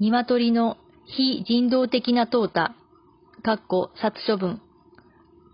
[0.00, 2.70] 鶏の非人道的な淘汰、
[3.42, 4.62] かっこ殺処分、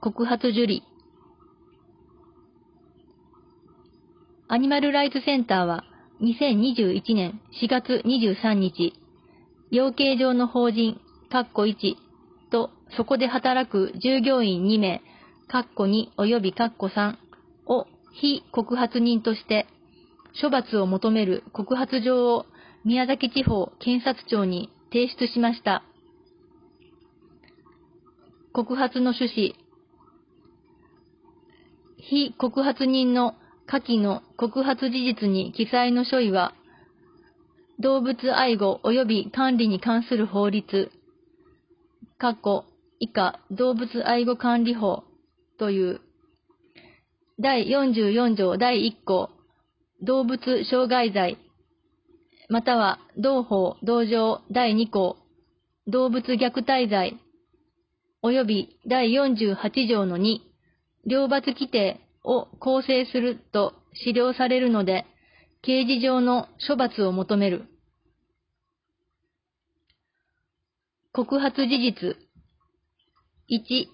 [0.00, 0.84] 告発受理。
[4.46, 5.82] アニマルライツセンターは
[6.22, 8.92] 2021年4月23日、
[9.72, 11.96] 養鶏場の法人、かっこ1
[12.52, 15.02] とそこで働く従業員2名、
[15.48, 17.16] かっこ2及びかっこ3
[17.66, 19.66] を非告発人として
[20.40, 22.46] 処罰を求める告発状を
[22.86, 25.82] 宮崎地方検察庁に提出しました。
[28.52, 29.54] 告発の趣旨、
[31.98, 33.34] 非告発人の
[33.66, 36.54] 下記の告発事実に記載の書位は、
[37.80, 40.92] 動物愛護及び管理に関する法律、
[42.18, 42.64] 過去
[43.00, 45.02] 以下動物愛護管理法。
[45.58, 46.00] という。
[47.40, 49.30] 第44条第1項
[50.02, 51.38] 動物傷害罪。
[52.48, 55.16] または同法同条第2項
[55.86, 57.18] 動物虐待罪
[58.22, 60.38] 及び第48条の2
[61.06, 65.06] 両罰規定を構成すると資料されるので
[65.66, 67.64] 刑事上の処罰を求める。
[71.12, 72.16] 告発事実。
[73.50, 73.86] 1、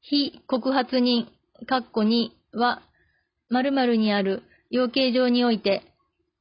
[0.00, 1.26] 非告発人、
[1.68, 2.82] 括弧2は、
[3.48, 5.91] 〇〇にある養鶏場において、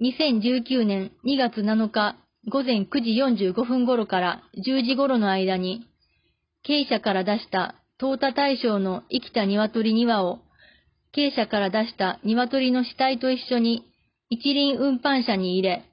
[0.00, 2.16] 2019年2月7日
[2.48, 5.88] 午前9時45分頃から10時頃の間に、
[6.62, 10.38] 経営者から出した淘汰対象の生きた鶏2羽を、
[11.12, 13.84] 経営者から出した鶏の死体と一緒に
[14.30, 15.84] 一輪運搬車に入れ、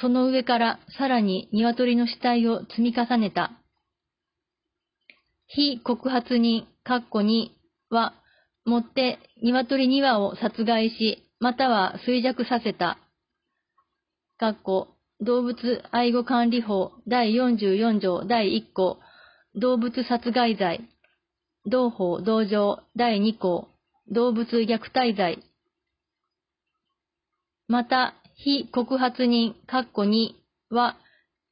[0.00, 3.52] その上からさらに鶏の死体を積み重ねた。
[5.46, 7.48] 非告発人、括弧2
[7.88, 8.12] は、
[8.66, 12.98] もって鶏2羽を殺害し、または衰弱させた。
[14.38, 18.98] 括弧動物愛護管理法第44条第1項、
[19.54, 20.88] 動物殺害罪。
[21.68, 23.68] 同法同条第2項、
[24.06, 25.42] 動物虐待罪。
[27.66, 30.34] また、非告発人、括弧2
[30.70, 30.96] は、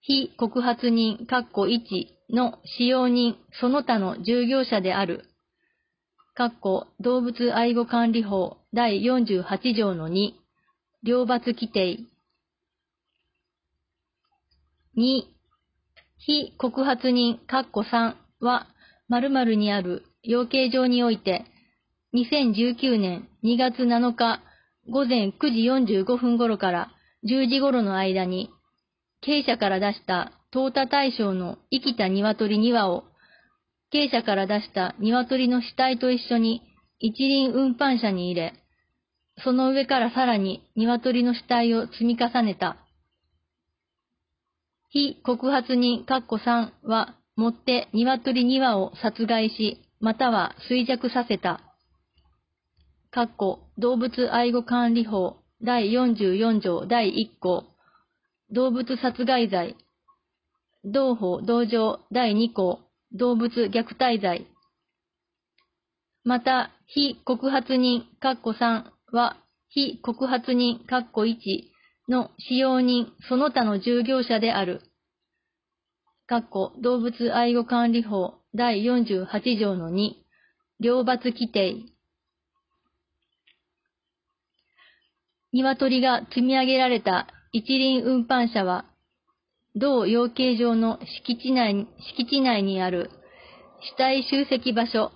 [0.00, 5.24] 非告発人、括弧1の使用人その他の従業者である。
[6.38, 10.34] 括弧動物愛護管理法第48条の2、
[11.02, 11.98] 両罰規定。
[14.96, 15.24] 2、
[16.18, 18.66] 非告発人括弧3は、
[19.08, 21.44] 〇〇にある養鶏場において、
[22.14, 24.40] 2019年2月7日
[24.88, 26.90] 午前9時45分頃から
[27.28, 28.50] 10時頃の間に、
[29.20, 33.04] 経営者から出した淘汰対象の生きた鶏2羽を、
[33.92, 36.62] 鶏舎から出した鶏の死体と一緒に
[36.98, 38.54] 一輪運搬車に入れ、
[39.44, 42.78] その上からさらに鶏の死体を積み重ねた。
[44.92, 51.60] 非告発人括弧3は、もって鶏2羽を殺害し、または衰弱させた。
[53.12, 57.64] 括弧動物愛護管理法第44条第1項
[58.50, 59.76] 動物殺害罪
[60.84, 62.80] 同法同条第2項
[63.12, 64.46] 動物虐待罪。
[66.24, 69.36] また、非告発人、括弧3は、
[69.68, 71.36] 非告発人、括弧1
[72.08, 74.82] の使用人、その他の従業者である。
[76.28, 80.10] 括弧動物愛護管理法第48条の2、
[80.80, 81.76] 両罰規定。
[85.52, 88.84] 鶏が積み上げられた一輪運搬車は、
[89.74, 93.10] 同養鶏場の敷地内敷地内にある
[93.82, 95.12] 死体集積場所、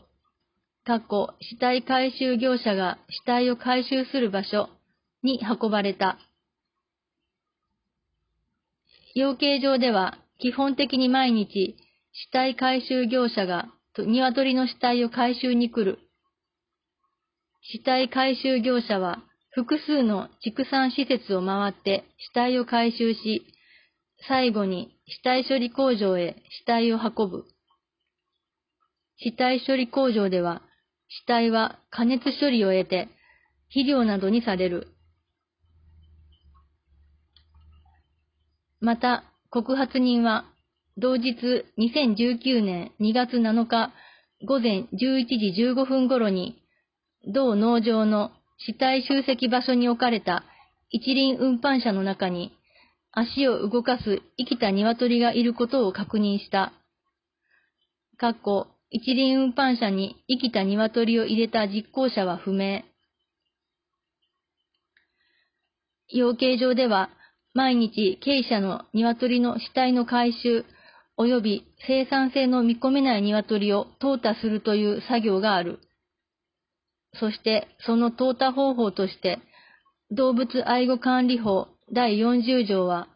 [0.85, 4.69] 過去死体回収業者が死体を回収する場所
[5.23, 6.19] に運ばれた。
[9.15, 11.77] 養鶏場では基本的に毎日
[12.13, 15.99] 死体回収業者が鶏の死体を回収に来る。
[17.63, 19.23] 死体回収業者は
[19.53, 23.45] 複数の畜産施設を回って死体を回収し、
[24.29, 27.45] 最後に死体処理工場へ死体を運ぶ。
[29.19, 30.63] 死体処理工場では、
[31.09, 33.09] 死体は加熱処理を得て
[33.69, 34.89] 肥料などにされる。
[38.81, 40.45] また、告発人は、
[40.97, 41.37] 同日
[41.79, 43.93] 2019年2月7日
[44.47, 46.63] 午前11時15分頃に、
[47.27, 50.45] 同農場の死体集積場所に置かれた
[50.91, 52.53] 一輪運搬車の中に
[53.13, 56.73] 足を動かす生きた鶏がいることを確認した。
[58.17, 62.83] かっこ一輪運搬車に生きた鶏を入れた実行者は不明。
[66.09, 67.11] 養鶏場では、
[67.55, 70.65] 毎日鶏舎の鶏の死体の回収、
[71.19, 75.81] 及び生産性の見込めない鶏を淘汰するという作業がある。
[77.19, 79.41] そしてその淘汰方法として、
[80.13, 83.09] 動物愛護管理法第40条は、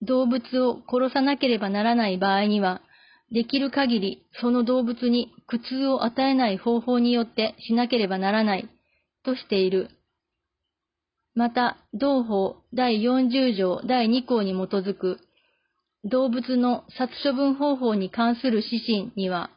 [0.00, 2.80] 動物を殺さなければならない場合には、
[3.30, 8.68] できる限りその動物に苦痛を与えない方法によってしなければならない
[9.24, 9.90] としている。
[11.34, 15.18] また、同法第40条第2項に基づく
[16.04, 19.50] 動物の殺処分方法に関する指針には、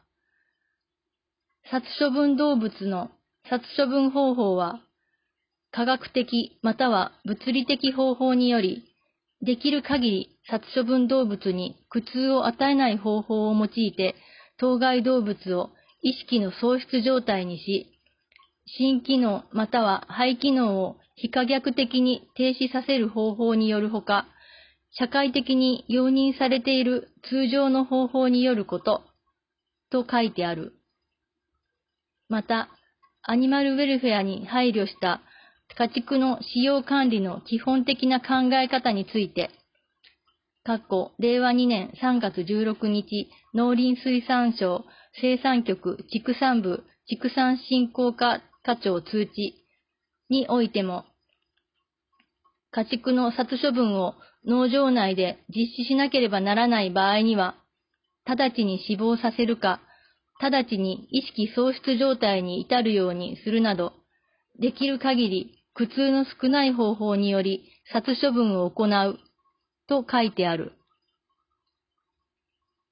[1.70, 3.10] 殺処分動物の
[3.48, 4.80] 殺処分方法は、
[5.70, 8.84] 科学的または物理的方法により、
[9.42, 14.14] できる限り殺処分動物に苦痛を与えない方法を用いて、
[14.56, 15.70] 当該動物を
[16.02, 17.86] 意識の喪失状態にし、
[18.66, 24.28] 心機能または肺機能を非可逆的に停止させる方法によるほか、
[24.92, 29.02] 社会的に容認されている通常の方法によること、
[29.90, 30.74] と書いてある。
[32.28, 32.68] また、
[33.22, 35.20] アニマルウェルフェアに配慮した
[35.76, 39.50] 家畜の使用管理の基本的な考え方について、
[40.64, 44.84] 括弧令和2年3月16日、農林水産省
[45.20, 49.67] 生産局畜産部畜産振興課課長通知
[50.30, 51.04] においても、
[52.70, 54.14] 家畜の殺処分を
[54.46, 57.56] 農場内で実施しなければならない場合には、
[58.24, 59.80] 直ちに死亡させるか、
[60.40, 63.92] 直ちに意識喪失状態に至るようにするなど、
[64.60, 69.18] できる限り苦痛の少ない方法により殺処分を行う
[69.88, 70.72] と書いてある。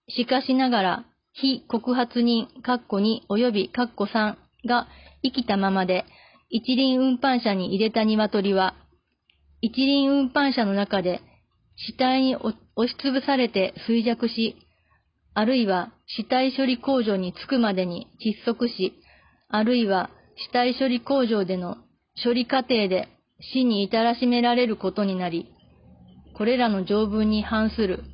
[0.08, 4.36] しかしながら、非告発人、括弧2及び括弧3
[4.66, 4.88] が
[5.22, 6.04] 生きたままで
[6.48, 8.74] 一輪運搬車に入れた鶏は、
[9.60, 11.20] 一輪運搬車の中で
[11.76, 12.54] 死体に押
[12.86, 14.56] しつぶされて衰弱し、
[15.34, 18.94] あるいは死体処理工場に着くまでに窒息し、
[19.48, 21.76] あるいは死体処理工場での
[22.22, 23.08] 処理過程で
[23.52, 25.52] 死に至らしめられることになり、
[26.36, 28.04] これらの条文に反する。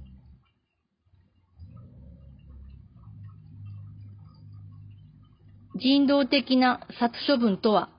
[5.80, 7.90] 人道的な殺処分とは、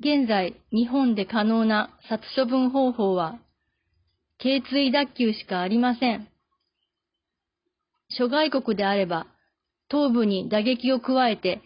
[0.00, 3.40] 現在日本で可能な殺処分方法は、
[4.38, 6.28] 頸椎脱臼しかありません。
[8.10, 9.26] 諸外国であれば、
[9.88, 11.60] 頭部に打撃を加えて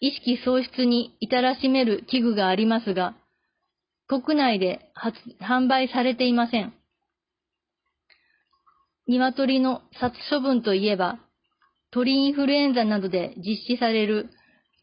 [0.00, 3.14] 意識喪失に至らしめる器具がありますが、
[4.08, 4.90] 国内で
[5.40, 6.74] 販売されていません。
[9.06, 11.20] 鶏の殺処分といえば、
[11.92, 14.30] 鳥インフルエンザなどで実施される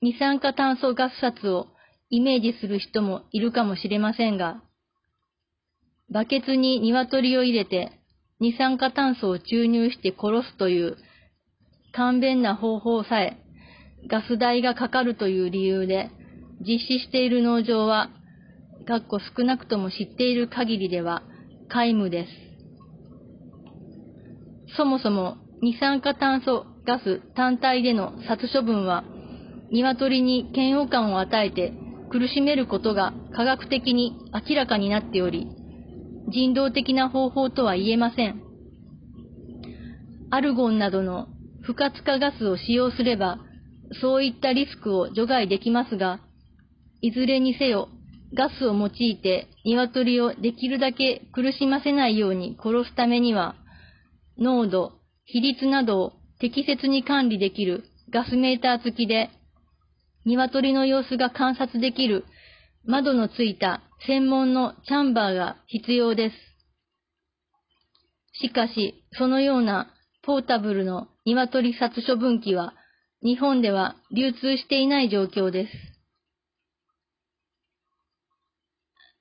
[0.02, 1.68] 二酸化炭素ガス殺を
[2.14, 4.62] イメージする人もいるかもしれませんが、
[6.12, 7.92] バケツに鶏を入れて
[8.40, 10.98] 二酸化炭素を注入して殺すという
[11.92, 13.44] 簡便な方法さえ
[14.08, 16.12] ガス代がかかるという理由で、
[16.62, 18.10] 実施している農場は、
[18.86, 21.24] かっこ少なくとも知っている限りでは、
[21.70, 22.30] 皆無です。
[24.78, 29.04] そもそも、二酸化炭素ガス単体での殺処分は、
[29.72, 31.74] 鶏に嫌悪感を与えて
[32.14, 34.16] 苦しめることが科学的に
[34.48, 35.48] 明らかになっており、
[36.28, 38.44] 人道的な方法とは言えません。
[40.30, 41.28] アルゴンなどの
[41.64, 43.40] 不活化ガスを使用すれば、
[44.00, 46.20] そういったリスクを除外できますが、
[47.02, 47.90] いずれにせよ、
[48.36, 53.56] ガスを用いて鶏をできるだけ苦しませないように殺すためには、
[54.38, 54.92] 濃度、
[55.26, 59.32] 比率などを適切に管理できるガスメーター付きで、
[60.26, 62.26] 鶏の様子が観察できる
[62.86, 66.36] 窓のついた専門のチャンバーが必要です。
[68.42, 72.74] しかし、そのようなポータブルの鶏殺処分機は
[73.22, 75.72] 日本では流通していない状況です。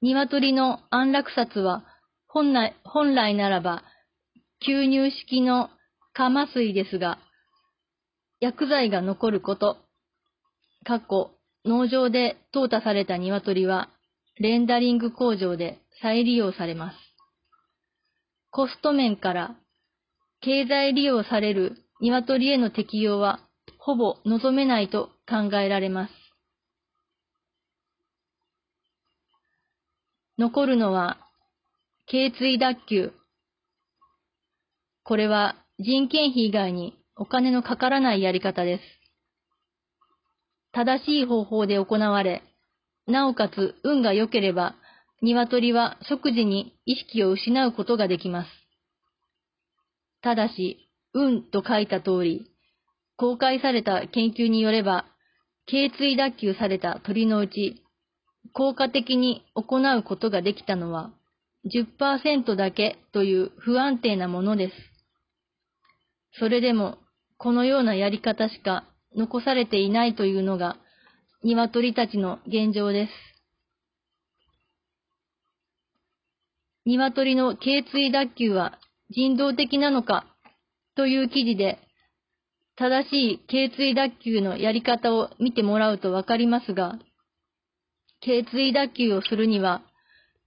[0.01, 1.85] 鶏の安楽殺は
[2.27, 3.85] 本来本来ならば
[4.67, 5.71] 吸入式の
[6.13, 7.19] カマ水ですが、
[8.41, 9.77] 薬剤が残ること、
[10.85, 11.31] 過去、
[11.65, 13.89] 農場で淘汰された鶏は
[14.39, 16.97] レンダリング工場で再利用されます。
[18.51, 19.57] コスト面から
[20.41, 23.41] 経済利用される鶏への適用は
[23.79, 26.15] ほぼ望めないと考えられます。
[30.39, 31.19] 残るのは、
[32.07, 33.13] 頸椎脱臼。
[35.05, 39.02] これは人件費以外にお金のかからないやり方です。
[40.73, 42.43] 正しい方法で行われ、
[43.07, 44.75] なおかつ運が良ければ
[45.23, 48.49] 鶏は即時に意識を失うことができます。
[50.21, 52.51] ただし、うんと書いた通り、
[53.17, 55.05] 公開された研究によれば、
[55.67, 57.83] 頸椎脱臼された鳥のうち、
[58.53, 61.13] 効果的に行うことができたのは
[61.73, 64.75] 10%だけという不安定なものです。
[66.41, 66.99] それでも、
[67.39, 68.85] このようなやり方しか
[69.17, 70.77] 残されていないというのが、
[71.43, 73.13] 鶏たちの現状です。
[76.85, 78.79] 鶏の頸椎脱臼は
[79.11, 80.25] 人道的なのか
[80.97, 81.79] という記事で、
[82.77, 86.99] 正しい頸椎脱臼のやり方を見てもらうとわかりますが、
[88.21, 89.83] 頸椎脱臼をするには、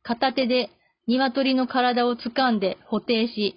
[0.03, 0.69] 片手で
[1.07, 3.55] 鶏の体を掴んで固定し、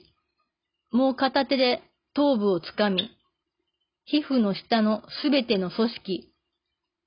[0.92, 1.82] もう片手で
[2.14, 3.10] 頭部を掴み、
[4.10, 6.32] 皮膚の下のすべての組織、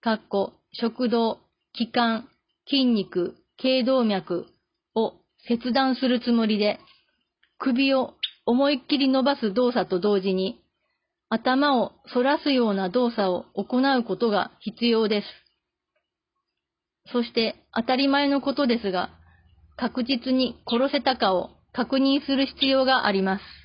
[0.01, 1.39] かっこ食道、
[1.73, 2.29] 気管、
[2.69, 4.45] 筋肉、頸動脈
[4.93, 5.13] を
[5.47, 6.79] 切断するつもりで、
[7.57, 8.13] 首を
[8.45, 10.61] 思いっきり伸ばす動作と同時に、
[11.27, 15.27] 頭を反らすような動作を行うことが必要です。
[17.11, 19.09] そして当たり前のことですが、
[19.75, 23.60] 確実に殺せたかを確認する必要があります。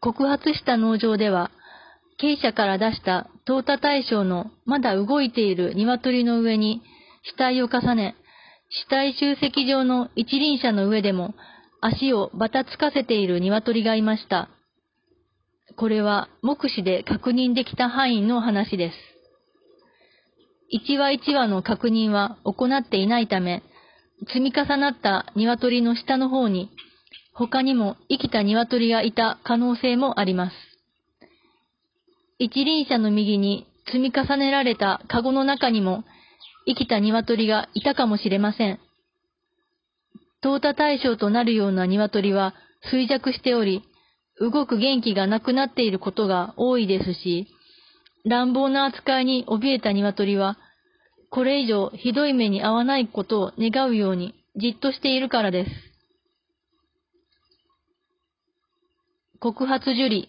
[0.00, 1.50] 告発した農場では、
[2.18, 6.82] 鶏舎から出した淘汰対象のまだ動いている鶏の上に
[7.24, 8.16] 死体を重ね、
[8.70, 11.34] 死体集積場の一輪車の上でも
[11.80, 14.48] 足をばたつかせている鶏がいました。
[15.76, 18.96] これは目視で確認できた範囲の話です。
[20.68, 23.62] 一話一話の確認は行っていないため、
[24.28, 26.70] 積み重なった鶏の下の方に、
[27.38, 30.56] 他にも生きた鶏がいた可能性もあります。
[32.38, 36.04] 一輪車の右に積み重ねられたカゴの中にも
[36.66, 38.80] 生きた鶏がいたかもしれません。
[40.42, 42.54] 淘汰対象となるような鶏は
[42.90, 43.82] 衰弱しており、
[44.40, 47.48] 動く元気がなくなっていることが多いですし、
[48.24, 50.56] 乱暴な扱いに怯えた鶏は、
[51.30, 55.85] これ以上ひどい目に遭わないことを願うようにじっとしているからです。
[59.40, 60.28] 告発受理。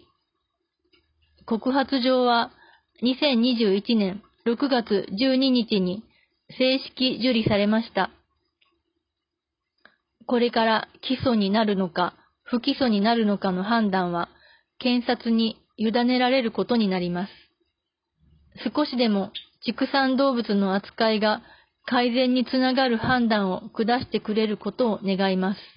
[1.45, 2.51] 告発状は
[3.03, 6.03] 2021年6月12日に
[6.57, 8.11] 正式受理されました。
[10.25, 14.29] これから起訴になるのか、不起訴になるのかの判断は、
[14.77, 17.31] 検察に委ねられることになります。
[18.75, 19.31] 少しでも
[19.65, 21.41] 畜産動物の扱いが
[21.85, 25.76] 改善につながる判断を下してくれることを願います。